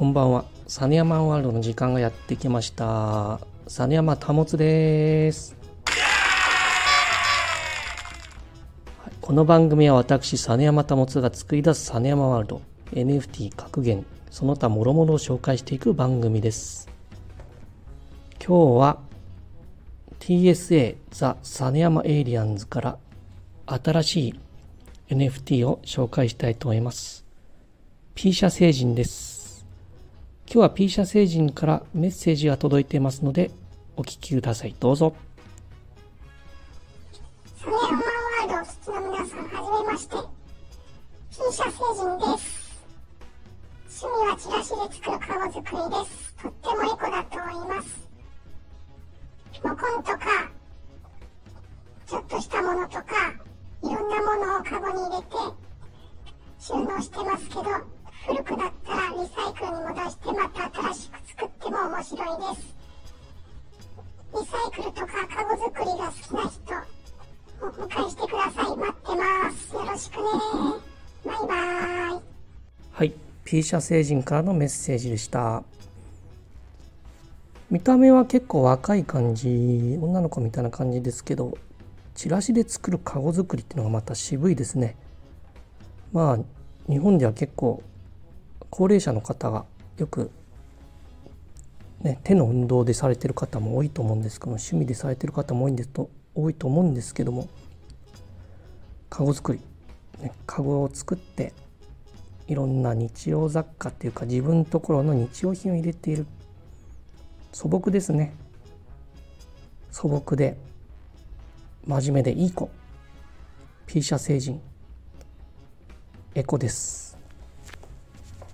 [0.00, 0.46] こんばんは。
[0.66, 3.38] サネヤマンワールドの時間がやってきました。
[3.68, 5.54] サネヤマタモツです。
[9.04, 16.88] はいこの番組は私、サネヤマタモツが作り出すサネヤマワールド、NFT 格言、その他諸々を紹介していく番組です。
[18.42, 18.98] 今日は
[20.18, 22.96] TSA ザ・サネヤマエイリアンズから
[23.66, 24.40] 新しい
[25.10, 27.26] NFT を紹介したいと思います。
[28.14, 29.39] P 社星人です。
[30.52, 33.52] 今日は P 社星人からメッセージが届いていますので、
[33.96, 34.74] お聞きください。
[34.80, 35.14] どうぞ。
[37.56, 38.02] サネヤマンワー
[38.42, 40.16] ルドをお聞きの皆さん、はじめまして。
[41.30, 42.82] P 社星人です。
[44.02, 46.34] 趣味はチラシで作るカゴ作りです。
[46.42, 47.86] とってもエコだと思います。
[49.62, 50.18] モコンとか、
[52.08, 53.04] ちょっとしたものとか、
[53.84, 55.36] いろんなものをカゴに入れて
[56.58, 57.62] 収納してますけど、
[58.26, 58.56] 古く
[65.60, 66.64] 作りが好きな人、
[67.60, 68.76] お迎えしてください。
[68.76, 69.74] 待ってます。
[69.74, 70.22] よろしくね。
[71.26, 72.20] バイバイ。
[72.92, 73.12] はい。
[73.44, 75.62] P 社星人からのメッセージでした。
[77.70, 81.58] 見た目は結構若い感じ、女の子みたいな感じですけど、
[82.14, 84.96] チラシで作るカゴ作りっていうのがまた渋いですね。
[86.12, 87.82] まあ、日本では結構
[88.70, 89.66] 高齢者の方が
[89.98, 90.30] よく、
[92.00, 97.48] ね、手の運動でされてる方も多いと思うんですけど趣味でされてる方も多いんですと多いと思うんですけども
[99.10, 99.60] カゴ作り、
[100.22, 101.52] ね、カゴを作って
[102.50, 106.26] いろんな日用雑貨っていうか自分ところの日用品を入れている。
[107.52, 108.34] 素朴ですね。
[109.92, 110.56] 素朴で
[111.86, 112.68] 真面目でいい子。
[113.86, 114.60] P 社成人。
[116.34, 117.16] エコです。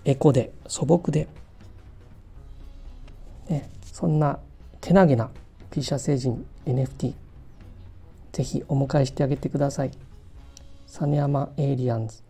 [0.04, 1.26] エコで素朴で、
[3.96, 4.38] そんな
[4.82, 5.30] けなげな
[5.70, 7.14] P 社成人 NFT
[8.30, 9.90] ぜひお迎えしてあげてください。
[10.86, 12.22] 実山エイリアンズ。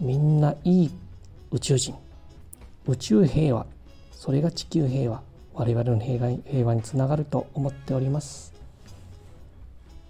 [0.00, 0.90] みんないい
[1.50, 1.94] 宇宙人。
[2.86, 3.66] 宇宙平和。
[4.12, 5.20] それが地球平和。
[5.52, 8.54] 我々の平和平和につながると思っております。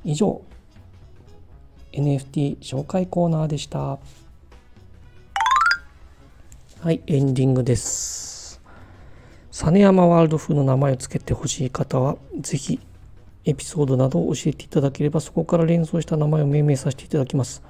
[0.05, 0.41] 以上
[1.91, 3.99] NFT 紹介コーナーでした。
[6.81, 8.28] はいエンディングです。
[9.61, 12.79] 実山ワールド風の名前を付けてほしい方はぜひ
[13.45, 17.61] エピソードなどを教えていただければそこから連想した名前を命名させていただきます。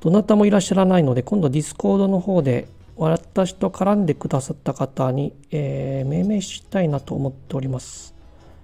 [0.00, 2.66] どなたもいらっしゃらないので今度ディスコードの方で
[2.96, 8.14] 私と絡んでくださった方に、えー命名したいなと思っております。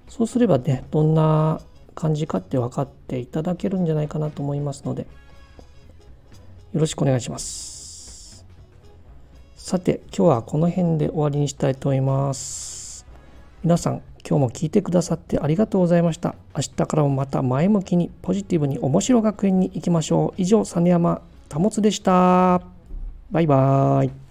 [0.08, 1.60] そうすればねどんな
[1.94, 5.02] 感じかって分かっていただけるんじゃないかなと思いますので
[6.72, 8.46] よろしくお願いします。
[9.54, 12.69] さて今日はこの辺で終わりにしたいと思います。
[13.62, 16.34] 皆さん今日も聞いてくださってありがとうございました。
[16.56, 20.40] 明日からもまた前向きにポジティブに面白学園に行きましょう。
[20.40, 21.20] 以上実山
[21.52, 22.62] 保でした。
[23.30, 24.29] バイバーイ。